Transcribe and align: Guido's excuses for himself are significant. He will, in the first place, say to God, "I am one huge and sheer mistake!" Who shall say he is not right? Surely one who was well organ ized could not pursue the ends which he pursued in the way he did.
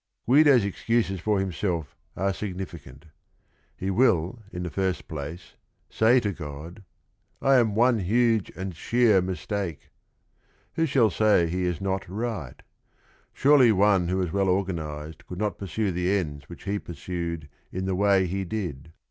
Guido's 0.25 0.65
excuses 0.65 1.19
for 1.19 1.39
himself 1.39 1.95
are 2.17 2.33
significant. 2.33 3.05
He 3.77 3.91
will, 3.91 4.39
in 4.51 4.63
the 4.63 4.71
first 4.71 5.07
place, 5.07 5.53
say 5.91 6.19
to 6.21 6.31
God, 6.33 6.83
"I 7.39 7.57
am 7.57 7.75
one 7.75 7.99
huge 7.99 8.51
and 8.55 8.75
sheer 8.75 9.21
mistake!" 9.21 9.91
Who 10.73 10.87
shall 10.87 11.11
say 11.11 11.45
he 11.47 11.65
is 11.65 11.79
not 11.79 12.09
right? 12.09 12.63
Surely 13.31 13.71
one 13.71 14.07
who 14.07 14.17
was 14.17 14.31
well 14.33 14.49
organ 14.49 14.79
ized 14.79 15.23
could 15.27 15.37
not 15.37 15.59
pursue 15.59 15.91
the 15.91 16.11
ends 16.17 16.49
which 16.49 16.63
he 16.63 16.79
pursued 16.79 17.47
in 17.71 17.85
the 17.85 17.93
way 17.93 18.25
he 18.25 18.43
did. 18.43 18.93